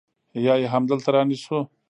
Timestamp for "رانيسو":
1.15-1.59